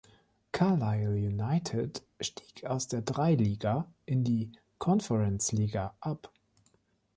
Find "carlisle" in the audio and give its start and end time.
0.51-1.15